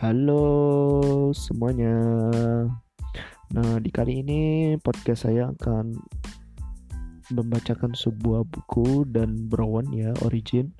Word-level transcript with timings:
Halo 0.00 1.28
semuanya. 1.36 1.92
Nah, 3.52 3.76
di 3.84 3.92
kali 3.92 4.24
ini 4.24 4.72
podcast 4.80 5.28
saya 5.28 5.52
akan 5.52 5.92
membacakan 7.36 7.92
sebuah 7.92 8.48
buku 8.48 9.04
dan 9.12 9.52
Brown 9.52 9.92
ya, 9.92 10.16
Origin. 10.24 10.72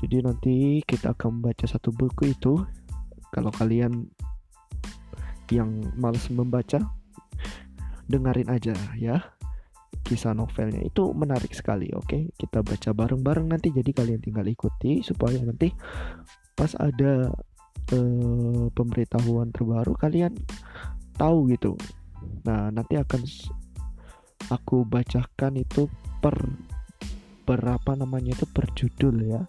Jadi 0.00 0.24
nanti 0.24 0.56
kita 0.88 1.12
akan 1.12 1.44
membaca 1.44 1.68
satu 1.68 1.92
buku 1.92 2.32
itu. 2.32 2.56
Kalau 3.36 3.52
kalian 3.52 4.08
yang 5.52 5.84
malas 6.00 6.32
membaca, 6.32 6.88
dengerin 8.08 8.48
aja 8.48 8.72
ya. 8.96 9.28
Kisah 10.08 10.32
novelnya 10.32 10.80
itu 10.88 11.12
menarik 11.12 11.52
sekali, 11.52 11.92
oke? 11.92 12.32
Kita 12.32 12.64
baca 12.64 12.96
bareng-bareng 12.96 13.52
nanti 13.52 13.76
jadi 13.76 13.92
kalian 13.92 14.24
tinggal 14.24 14.48
ikuti 14.48 15.04
supaya 15.04 15.36
nanti 15.44 15.68
pas 16.56 16.72
ada 16.80 17.28
eh, 17.92 18.66
pemberitahuan 18.72 19.50
terbaru 19.54 19.94
kalian 19.98 20.32
tahu 21.16 21.50
gitu. 21.52 21.74
Nah, 22.44 22.70
nanti 22.70 22.98
akan 22.98 23.22
aku 24.50 24.86
bacakan 24.86 25.58
itu 25.58 25.90
per 26.20 26.36
berapa 27.46 27.94
namanya 27.94 28.34
itu 28.34 28.46
per 28.50 28.66
judul 28.74 29.16
ya. 29.22 29.42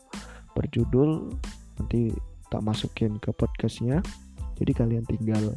Per 0.53 0.65
judul 0.69 1.33
nanti 1.81 2.13
tak 2.49 2.61
masukin 2.63 3.17
ke 3.17 3.33
podcastnya. 3.33 4.01
Jadi 4.57 4.71
kalian 4.73 5.05
tinggal 5.05 5.53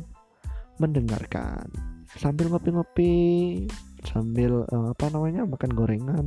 mendengarkan 0.77 1.69
sambil 2.17 2.51
ngopi-ngopi, 2.51 3.65
sambil 4.03 4.67
uh, 4.73 4.93
apa 4.93 5.13
namanya 5.13 5.47
makan 5.47 5.73
gorengan 5.73 6.27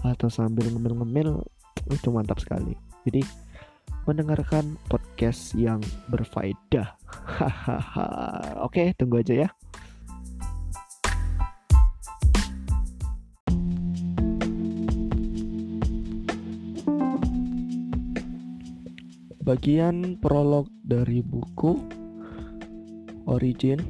atau 0.00 0.28
sambil 0.32 0.68
ngemil-ngemil 0.70 1.44
itu 1.90 2.08
mantap 2.12 2.40
sekali. 2.40 2.76
Jadi 3.08 3.24
mendengarkan 4.08 4.80
podcast 4.88 5.52
yang 5.56 5.80
berfaedah. 6.08 6.96
Hahaha. 7.04 8.08
Oke, 8.66 8.92
tunggu 8.96 9.20
aja 9.20 9.46
ya. 9.46 9.48
Bagian 19.40 20.14
prolog 20.22 20.70
dari 20.86 21.26
buku 21.26 21.74
Origin 23.26 23.82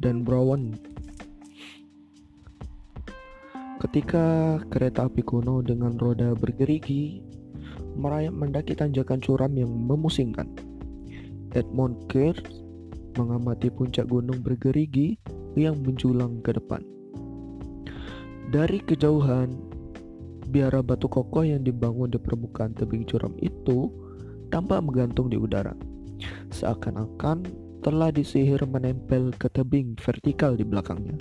dan 0.00 0.24
Brown 0.24 0.72
Ketika 3.84 4.56
kereta 4.72 5.04
api 5.12 5.20
kuno 5.20 5.60
dengan 5.60 5.92
roda 6.00 6.32
bergerigi 6.32 7.20
merayap 7.94 8.34
mendaki 8.34 8.74
tanjakan 8.74 9.22
curam 9.22 9.52
yang 9.54 9.70
memusingkan. 9.70 10.50
Edmund 11.54 12.10
Kerr 12.10 12.34
mengamati 13.14 13.70
puncak 13.70 14.10
gunung 14.10 14.42
bergerigi 14.42 15.14
yang 15.54 15.78
menjulang 15.82 16.42
ke 16.42 16.50
depan. 16.54 16.82
Dari 18.50 18.82
kejauhan, 18.82 19.54
biara 20.50 20.82
batu 20.82 21.06
kokoh 21.06 21.46
yang 21.46 21.62
dibangun 21.62 22.10
di 22.10 22.18
permukaan 22.18 22.74
tebing 22.74 23.06
curam 23.06 23.34
itu 23.42 23.90
tampak 24.50 24.82
menggantung 24.82 25.30
di 25.30 25.38
udara. 25.38 25.74
Seakan-akan 26.54 27.46
telah 27.82 28.14
disihir 28.14 28.62
menempel 28.66 29.34
ke 29.34 29.50
tebing 29.50 29.98
vertikal 29.98 30.54
di 30.54 30.62
belakangnya. 30.62 31.18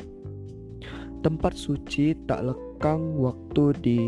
Tempat 1.26 1.56
suci 1.56 2.14
tak 2.30 2.46
lekang 2.46 3.18
waktu 3.18 3.64
di 3.80 4.00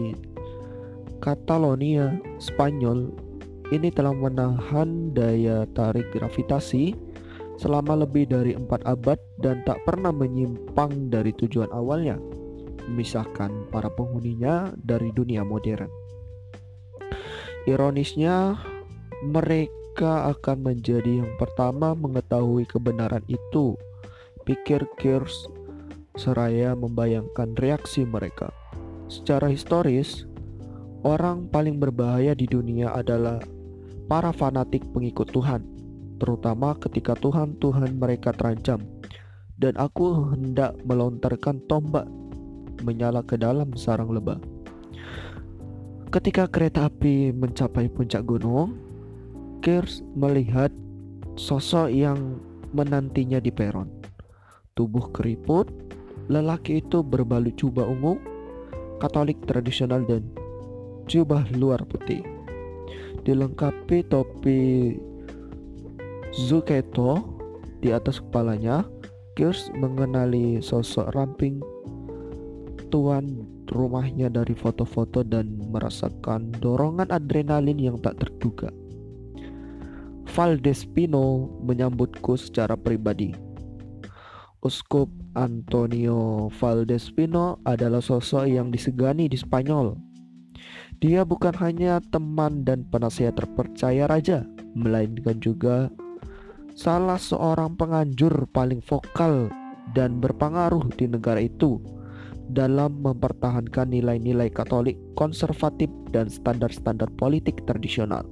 Catalonia, 1.24 2.20
Spanyol 2.38 3.12
ini 3.74 3.90
telah 3.90 4.14
menahan 4.14 5.10
daya 5.18 5.66
tarik 5.74 6.14
gravitasi 6.14 6.94
selama 7.58 8.06
lebih 8.06 8.30
dari 8.30 8.54
empat 8.54 8.86
abad 8.86 9.18
dan 9.42 9.64
tak 9.66 9.82
pernah 9.88 10.14
menyimpang 10.14 11.10
dari 11.10 11.34
tujuan 11.34 11.72
awalnya, 11.74 12.20
memisahkan 12.86 13.72
para 13.72 13.90
penghuninya 13.90 14.76
dari 14.78 15.10
dunia 15.16 15.42
modern. 15.42 15.90
Ironisnya, 17.66 18.62
mereka 19.26 20.30
akan 20.30 20.62
menjadi 20.62 21.26
yang 21.26 21.34
pertama 21.42 21.98
mengetahui 21.98 22.70
kebenaran 22.70 23.26
itu, 23.26 23.74
pikir 24.46 24.86
Kirs 25.02 25.50
seraya 26.16 26.78
membayangkan 26.78 27.58
reaksi 27.58 28.06
mereka. 28.06 28.54
Secara 29.10 29.50
historis, 29.50 30.30
Orang 31.06 31.54
paling 31.54 31.78
berbahaya 31.78 32.34
di 32.34 32.50
dunia 32.50 32.90
adalah 32.90 33.38
para 34.10 34.34
fanatik 34.34 34.82
pengikut 34.90 35.30
Tuhan, 35.30 35.62
terutama 36.18 36.74
ketika 36.82 37.14
Tuhan-Tuhan 37.14 38.02
mereka 38.02 38.34
terancam. 38.34 38.82
Dan 39.54 39.78
aku 39.78 40.34
hendak 40.34 40.74
melontarkan 40.82 41.62
tombak 41.70 42.10
menyala 42.82 43.22
ke 43.22 43.38
dalam 43.38 43.78
sarang 43.78 44.18
lebah. 44.18 44.42
Ketika 46.10 46.50
kereta 46.50 46.90
api 46.90 47.30
mencapai 47.30 47.86
puncak 47.86 48.26
gunung, 48.26 48.74
Kirs 49.62 50.02
melihat 50.18 50.74
sosok 51.38 51.94
yang 51.94 52.42
menantinya 52.74 53.38
di 53.38 53.54
peron. 53.54 53.94
Tubuh 54.74 55.14
keriput, 55.14 55.70
lelaki 56.34 56.82
itu 56.82 57.06
berbalut 57.06 57.54
jubah 57.54 57.86
ungu, 57.86 58.18
Katolik 58.98 59.38
tradisional 59.46 60.02
dan 60.08 60.24
jubah 61.06 61.46
luar 61.54 61.86
putih 61.86 62.26
dilengkapi 63.26 64.06
topi 64.06 64.62
Zuketo 66.36 67.24
di 67.80 67.96
atas 67.96 68.20
kepalanya 68.20 68.84
Kirs 69.40 69.72
mengenali 69.76 70.60
sosok 70.60 71.16
ramping 71.16 71.64
tuan 72.92 73.44
rumahnya 73.68 74.30
dari 74.30 74.54
foto-foto 74.54 75.26
dan 75.26 75.58
merasakan 75.74 76.54
dorongan 76.64 77.10
adrenalin 77.12 77.76
yang 77.76 77.98
tak 78.00 78.22
terduga. 78.22 78.72
Valdespino 80.32 81.52
menyambutku 81.64 82.40
secara 82.40 82.80
pribadi. 82.80 83.36
Uskup 84.64 85.12
Antonio 85.38 86.48
Valdespino 86.56 87.60
adalah 87.68 88.00
sosok 88.00 88.48
yang 88.50 88.72
disegani 88.72 89.28
di 89.28 89.38
Spanyol 89.38 90.15
dia 91.04 91.28
bukan 91.28 91.52
hanya 91.60 92.00
teman 92.14 92.64
dan 92.64 92.88
penasihat 92.88 93.36
terpercaya 93.36 94.08
raja, 94.08 94.48
melainkan 94.76 95.40
juga 95.44 95.92
salah 96.76 97.20
seorang 97.20 97.76
penganjur 97.76 98.48
paling 98.52 98.84
vokal 98.84 99.48
dan 99.96 100.20
berpengaruh 100.20 100.92
di 100.96 101.08
negara 101.08 101.40
itu 101.44 101.80
dalam 102.52 103.02
mempertahankan 103.02 103.90
nilai-nilai 103.90 104.52
Katolik 104.54 105.00
konservatif 105.18 105.90
dan 106.14 106.30
standar-standar 106.30 107.10
politik 107.18 107.64
tradisional. 107.66 108.28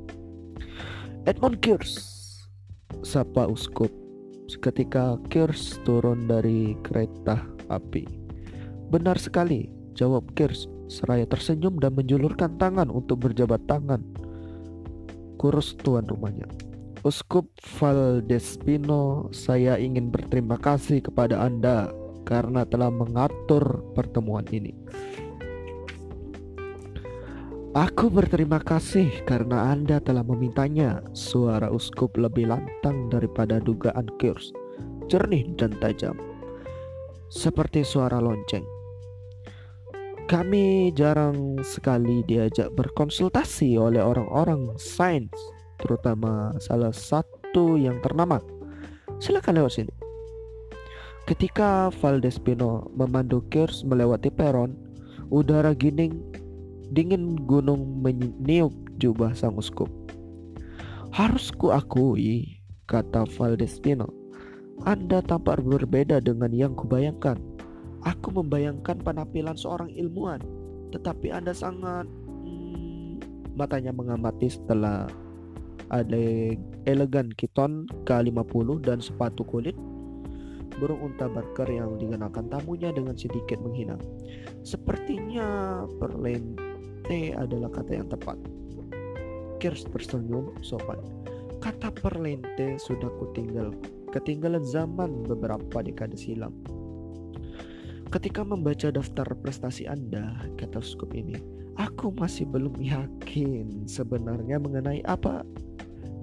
Edmund 1.23 1.63
Kirs, 1.63 1.97
sapa 3.02 3.47
uskup, 3.47 3.90
ketika 4.59 5.18
Kirs 5.31 5.79
turun 5.88 6.28
dari 6.28 6.75
kereta 6.84 7.41
api. 7.72 8.06
Benar 8.91 9.18
sekali, 9.18 9.72
jawab 9.97 10.29
Kirs 10.35 10.69
seraya 10.94 11.26
tersenyum 11.26 11.81
dan 11.81 11.98
menjulurkan 11.98 12.62
tangan 12.62 12.94
untuk 12.94 13.26
berjabat 13.26 13.66
tangan. 13.66 14.06
Kurus 15.42 15.74
tuan 15.81 16.06
rumahnya. 16.06 16.46
Uskup 17.02 17.50
Valdespino, 17.81 19.28
saya 19.34 19.76
ingin 19.82 20.14
berterima 20.14 20.56
kasih 20.62 21.02
kepada 21.02 21.42
Anda 21.42 21.92
karena 22.24 22.64
telah 22.64 22.88
mengatur 22.88 23.84
pertemuan 23.92 24.48
ini. 24.53 24.72
Aku 27.73 28.14
berterima 28.14 28.62
kasih 28.62 29.09
karena 29.26 29.73
Anda 29.73 29.97
telah 29.97 30.22
memintanya. 30.22 31.02
Suara 31.17 31.73
uskup 31.73 32.16
lebih 32.22 32.53
lantang 32.53 33.09
daripada 33.09 33.58
dugaan 33.58 34.08
Kurs, 34.22 34.53
jernih 35.09 35.58
dan 35.58 35.73
tajam, 35.82 36.16
seperti 37.34 37.82
suara 37.82 38.22
lonceng. 38.22 38.72
Kami 40.34 40.90
jarang 40.97 41.62
sekali 41.62 42.26
diajak 42.26 42.74
berkonsultasi 42.74 43.78
oleh 43.78 44.02
orang-orang 44.02 44.74
sains, 44.82 45.30
terutama 45.78 46.58
salah 46.58 46.90
satu 46.90 47.78
yang 47.78 48.02
ternama. 48.02 48.41
Silakan 49.22 49.62
lewat 49.62 49.78
sini. 49.78 49.94
Ketika 51.30 51.94
Valdespino 52.02 52.90
memandu 52.97 53.46
Kirs 53.53 53.85
melewati 53.85 54.34
peron, 54.34 54.74
udara 55.30 55.78
gining 55.78 56.18
dingin 56.90 57.38
gunung 57.46 58.02
meniup 58.02 58.74
jubah 58.97 59.38
sang 59.38 59.53
uskup. 59.53 59.94
Harus 61.14 61.53
kuakui, 61.53 62.58
kata 62.90 63.29
Valdespino, 63.38 64.09
Anda 64.82 65.22
tampak 65.22 65.62
berbeda 65.62 66.26
dengan 66.26 66.50
yang 66.58 66.74
kubayangkan. 66.74 67.53
Aku 68.03 68.35
membayangkan 68.35 69.00
penampilan 69.00 69.55
seorang 69.55 69.88
ilmuwan, 69.96 70.44
tetapi 70.91 71.32
Anda 71.32 71.55
sangat 71.55 72.03
hmm, 72.44 73.23
matanya 73.55 73.96
mengamati 73.96 74.52
setelah 74.52 75.08
ada 75.88 76.55
elegan 76.84 77.32
kiton 77.38 77.88
K50 78.03 78.84
dan 78.84 79.00
sepatu 79.00 79.46
kulit 79.47 79.78
burung 80.82 81.14
unta 81.14 81.29
barker 81.29 81.70
yang 81.70 82.02
dikenakan 82.02 82.50
tamunya 82.50 82.90
dengan 82.90 83.14
sedikit 83.14 83.61
menghina. 83.61 83.96
Sepertinya 84.66 85.82
perlente 86.02 87.32
adalah 87.38 87.70
kata 87.70 87.91
yang 87.94 88.09
tepat. 88.09 88.38
Kirs 89.61 89.85
tersenyum 89.88 90.58
sopan. 90.66 91.00
Kata 91.61 91.94
perlente 91.94 92.76
sudah 92.82 93.08
kutinggal 93.22 93.72
ketinggalan 94.11 94.61
zaman 94.61 95.26
beberapa 95.26 95.82
dekade 95.82 96.17
silam. 96.20 96.52
Ketika 98.14 98.46
membaca 98.46 98.94
daftar 98.94 99.26
prestasi 99.42 99.90
Anda, 99.90 100.38
kata 100.62 100.86
Skup 100.86 101.18
ini, 101.18 101.34
aku 101.82 102.14
masih 102.14 102.46
belum 102.46 102.78
yakin 102.78 103.90
sebenarnya 103.90 104.62
mengenai 104.62 105.02
apa 105.10 105.42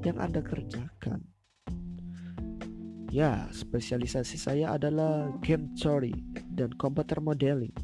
yang 0.06 0.14
Anda 0.22 0.38
kerjakan. 0.38 1.26
Ya, 3.10 3.50
spesialisasi 3.50 4.38
saya 4.38 4.78
adalah 4.78 5.34
game 5.42 5.74
theory 5.74 6.14
dan 6.54 6.70
computer 6.78 7.18
modeling. 7.18 7.74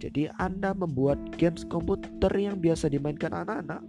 Jadi 0.00 0.32
Anda 0.40 0.72
membuat 0.72 1.36
games 1.36 1.68
komputer 1.68 2.32
yang 2.32 2.64
biasa 2.64 2.88
dimainkan 2.88 3.36
anak-anak. 3.36 3.84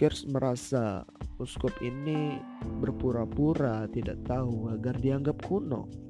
Kers 0.00 0.24
merasa 0.24 1.04
Uskup 1.36 1.76
ini 1.84 2.40
berpura-pura 2.80 3.84
tidak 3.92 4.24
tahu 4.24 4.72
agar 4.72 4.96
dianggap 4.96 5.36
kuno. 5.44 6.03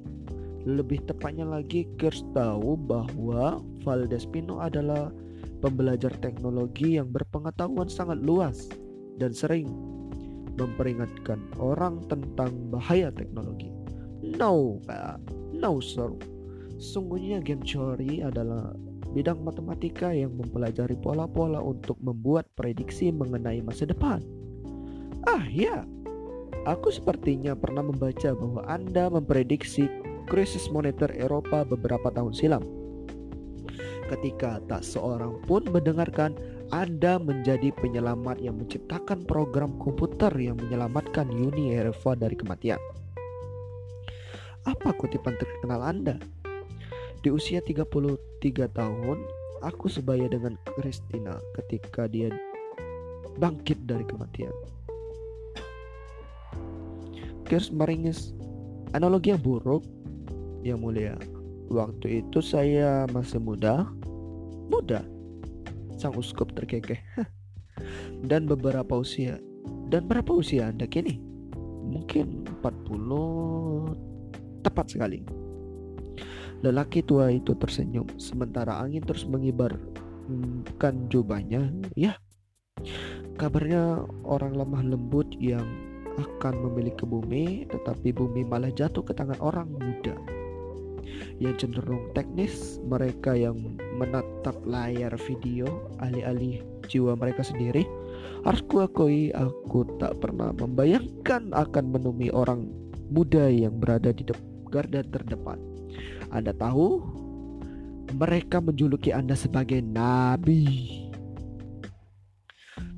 Lebih 0.65 1.05
tepatnya 1.05 1.45
lagi, 1.45 1.85
Kers 2.01 2.25
tahu 2.33 2.73
bahwa 2.73 3.61
Valdespino 3.85 4.57
adalah 4.57 5.13
pembelajar 5.61 6.09
teknologi 6.19 6.97
yang 6.97 7.13
berpengetahuan 7.13 7.85
sangat 7.85 8.17
luas 8.25 8.73
dan 9.21 9.29
sering 9.29 9.69
memperingatkan 10.57 11.37
orang 11.61 12.01
tentang 12.09 12.51
bahaya 12.73 13.13
teknologi. 13.13 13.69
No, 14.25 14.81
Pak. 14.89 15.21
No, 15.53 15.77
sir. 15.77 16.09
Sungguhnya 16.81 17.39
game 17.45 17.61
theory 17.61 18.25
adalah 18.25 18.73
bidang 19.15 19.45
matematika 19.45 20.11
yang 20.11 20.35
mempelajari 20.35 20.97
pola-pola 20.99 21.63
untuk 21.63 21.95
membuat 22.03 22.49
prediksi 22.57 23.13
mengenai 23.13 23.63
masa 23.63 23.87
depan. 23.87 24.19
Ah, 25.29 25.45
ya. 25.47 25.87
Aku 26.65 26.89
sepertinya 26.89 27.53
pernah 27.53 27.85
membaca 27.85 28.33
bahwa 28.33 28.65
Anda 28.65 29.07
memprediksi 29.13 29.85
krisis 30.25 30.67
moneter 30.73 31.09
Eropa 31.13 31.63
beberapa 31.63 32.09
tahun 32.11 32.33
silam. 32.33 32.63
Ketika 34.05 34.61
tak 34.69 34.85
seorang 34.85 35.41
pun 35.49 35.65
mendengarkan 35.69 36.37
Anda 36.69 37.17
menjadi 37.17 37.73
penyelamat 37.77 38.41
yang 38.41 38.57
menciptakan 38.61 39.25
program 39.25 39.77
komputer 39.81 40.29
yang 40.37 40.57
menyelamatkan 40.61 41.29
Uni 41.29 41.73
Eropa 41.73 42.13
dari 42.13 42.37
kematian. 42.37 42.81
Apa 44.65 44.93
kutipan 44.97 45.37
terkenal 45.37 45.81
Anda? 45.85 46.17
Di 47.21 47.33
usia 47.33 47.61
33 47.61 48.17
tahun, 48.69 49.17
aku 49.65 49.89
sebaya 49.89 50.29
dengan 50.29 50.57
Christina 50.77 51.37
ketika 51.57 52.05
dia 52.05 52.29
bangkit 53.37 53.85
dari 53.89 54.05
kematian. 54.05 54.53
Kirs 57.45 57.69
meringis 57.69 58.33
analogi 58.97 59.29
yang 59.29 59.41
buruk 59.41 59.85
yang 60.65 60.81
mulia. 60.81 61.13
Waktu 61.69 62.25
itu 62.25 62.41
saya 62.41 63.05
masih 63.13 63.37
muda, 63.37 63.85
muda. 64.69 65.05
Sang 66.01 66.17
uskup 66.17 66.57
terkekeh. 66.57 66.97
Dan 68.29 68.49
beberapa 68.49 68.97
usia. 68.97 69.37
Dan 69.93 70.09
berapa 70.09 70.33
usia 70.33 70.73
Anda 70.73 70.89
kini? 70.89 71.21
Mungkin 71.85 72.49
40 72.65 74.65
tepat 74.65 74.89
sekali. 74.89 75.21
Lelaki 76.65 77.05
tua 77.05 77.29
itu 77.29 77.53
tersenyum 77.53 78.09
sementara 78.17 78.81
angin 78.81 79.05
terus 79.05 79.29
mengibarkan 79.29 81.05
jubahnya. 81.13 81.69
Ya, 81.93 82.17
kabarnya 83.37 84.09
orang 84.25 84.57
lemah 84.57 84.81
lembut 84.81 85.29
yang 85.37 85.67
akan 86.15 86.71
memiliki 86.71 87.05
bumi, 87.05 87.69
tetapi 87.69 88.15
bumi 88.15 88.47
malah 88.47 88.71
jatuh 88.71 89.03
ke 89.03 89.13
tangan 89.13 89.37
orang 89.43 89.67
muda 89.69 90.15
yang 91.39 91.55
cenderung 91.59 92.11
teknis, 92.15 92.79
mereka 92.85 93.35
yang 93.35 93.77
menatap 93.99 94.55
layar 94.63 95.13
video 95.25 95.67
alih-alih 95.99 96.63
jiwa 96.87 97.17
mereka 97.17 97.43
sendiri. 97.43 97.83
Harus 98.45 98.61
kuakui 98.69 99.33
aku 99.33 99.85
tak 99.97 100.17
pernah 100.21 100.53
membayangkan 100.53 101.49
akan 101.51 101.85
menemui 101.89 102.29
orang 102.29 102.69
muda 103.09 103.49
yang 103.49 103.77
berada 103.81 104.13
di 104.13 104.25
garda 104.69 105.01
terdepan. 105.01 105.57
Anda 106.29 106.53
tahu, 106.53 107.01
mereka 108.15 108.61
menjuluki 108.61 109.09
Anda 109.09 109.33
sebagai 109.33 109.81
nabi. 109.81 111.01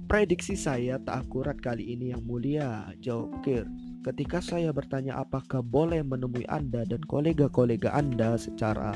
Prediksi 0.07 0.56
saya 0.56 0.95
tak 1.04 1.27
akurat 1.27 1.59
kali 1.59 1.95
ini 1.95 2.15
yang 2.15 2.24
mulia, 2.24 2.95
Kirk. 3.44 3.87
Ketika 4.07 4.39
saya 4.39 4.71
bertanya 4.71 5.19
apakah 5.19 5.59
boleh 5.59 6.00
menemui 6.00 6.48
Anda 6.48 6.88
dan 6.88 7.04
kolega-kolega 7.12 7.92
Anda 7.92 8.39
secara 8.39 8.95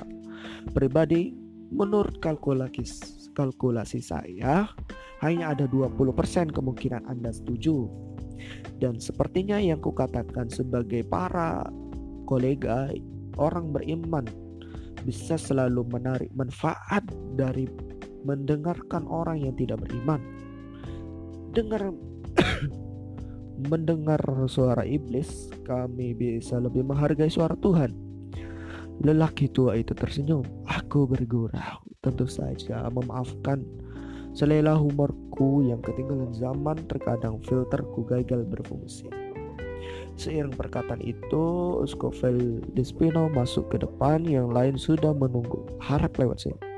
pribadi, 0.71 1.35
menurut 1.67 2.23
kalkulasi 2.23 2.87
kalkulasi 3.35 3.99
saya 3.99 4.71
hanya 5.19 5.51
ada 5.51 5.67
20% 5.67 6.55
kemungkinan 6.55 7.11
Anda 7.11 7.35
setuju. 7.35 7.91
Dan 8.79 9.03
sepertinya 9.03 9.59
yang 9.59 9.83
kukatakan 9.83 10.47
sebagai 10.47 11.03
para 11.03 11.67
kolega 12.23 12.87
orang 13.35 13.75
beriman 13.75 14.23
bisa 15.03 15.35
selalu 15.35 15.91
menarik 15.91 16.31
manfaat 16.39 17.03
dari 17.35 17.67
mendengarkan 18.23 19.03
orang 19.11 19.43
yang 19.43 19.59
tidak 19.59 19.83
beriman. 19.83 20.23
Dengar 21.51 21.91
mendengar 23.57 24.21
suara 24.47 24.85
iblis, 24.87 25.51
kami 25.67 26.15
bisa 26.15 26.57
lebih 26.61 26.85
menghargai 26.87 27.31
suara 27.31 27.53
Tuhan. 27.59 27.91
Lelaki 29.01 29.49
tua 29.49 29.75
itu 29.75 29.97
tersenyum. 29.97 30.45
Aku 30.69 31.09
bergurau. 31.09 31.81
Tentu 32.01 32.29
saja 32.29 32.85
memaafkan 32.89 33.65
selera 34.31 34.77
humorku 34.77 35.65
yang 35.65 35.81
ketinggalan 35.83 36.31
zaman 36.31 36.77
terkadang 36.87 37.41
filterku 37.43 38.05
gagal 38.07 38.45
berfungsi. 38.47 39.09
Seiring 40.15 40.53
perkataan 40.53 41.01
itu, 41.01 41.45
Scovel 41.89 42.61
Despino 42.77 43.25
masuk 43.31 43.73
ke 43.73 43.81
depan, 43.81 44.21
yang 44.27 44.53
lain 44.53 44.77
sudah 44.77 45.17
menunggu. 45.17 45.65
Harap 45.81 46.13
lewat 46.21 46.45
sini. 46.45 46.70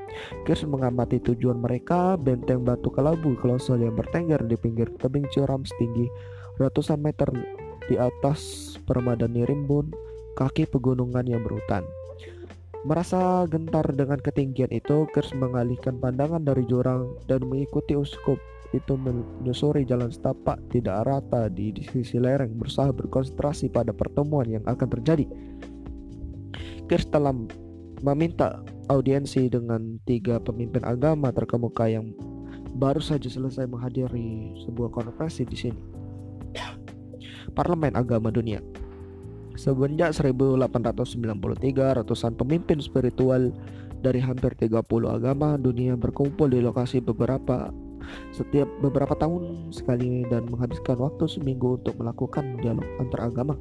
Kirs 0.46 0.66
mengamati 0.66 1.18
tujuan 1.20 1.58
mereka, 1.58 2.14
benteng 2.18 2.62
batu 2.62 2.90
kelabu 2.90 3.34
kolosal 3.38 3.82
yang 3.82 3.94
bertengger 3.94 4.42
di 4.46 4.54
pinggir 4.58 4.90
tebing 4.98 5.26
curam 5.34 5.62
setinggi 5.66 6.06
ratusan 6.58 7.02
meter 7.02 7.26
di 7.90 7.98
atas 7.98 8.74
permadani 8.86 9.42
rimbun 9.42 9.90
kaki 10.38 10.66
pegunungan 10.70 11.26
yang 11.26 11.42
berhutan. 11.42 11.82
Merasa 12.84 13.48
gentar 13.48 13.88
dengan 13.96 14.20
ketinggian 14.20 14.68
itu, 14.68 15.08
Kers 15.08 15.32
mengalihkan 15.32 15.96
pandangan 15.96 16.44
dari 16.44 16.68
jurang 16.68 17.16
dan 17.24 17.40
mengikuti 17.48 17.96
uskup 17.96 18.36
itu 18.76 18.98
menyusuri 18.98 19.86
jalan 19.86 20.10
setapak 20.10 20.58
tidak 20.68 21.06
rata 21.06 21.46
di, 21.48 21.72
sisi 21.80 22.18
lereng 22.18 22.52
berusaha 22.58 22.90
berkonsentrasi 22.90 23.72
pada 23.72 23.94
pertemuan 23.94 24.50
yang 24.50 24.64
akan 24.68 24.88
terjadi. 25.00 25.24
Kers 26.84 27.08
telah 27.08 27.32
meminta 28.04 28.60
audiensi 28.88 29.48
dengan 29.48 29.98
tiga 30.04 30.40
pemimpin 30.40 30.84
agama 30.84 31.32
terkemuka 31.32 31.88
yang 31.88 32.12
baru 32.76 32.98
saja 32.98 33.30
selesai 33.30 33.70
menghadiri 33.70 34.58
sebuah 34.66 34.90
konferensi 34.90 35.46
di 35.46 35.56
sini. 35.56 35.80
Parlemen 37.54 37.94
Agama 37.94 38.34
Dunia. 38.34 38.58
Semenjak 39.54 40.10
1893, 40.18 42.02
ratusan 42.02 42.34
pemimpin 42.34 42.82
spiritual 42.82 43.54
dari 44.02 44.18
hampir 44.18 44.52
30 44.58 44.82
agama 45.06 45.56
dunia 45.56 45.94
berkumpul 45.96 46.50
di 46.50 46.60
lokasi 46.60 46.98
beberapa 47.00 47.70
setiap 48.36 48.68
beberapa 48.84 49.16
tahun 49.16 49.72
sekali 49.72 50.28
dan 50.28 50.44
menghabiskan 50.50 51.00
waktu 51.00 51.24
seminggu 51.24 51.80
untuk 51.80 51.96
melakukan 51.96 52.60
dialog 52.60 52.84
antar 53.00 53.32
agama. 53.32 53.56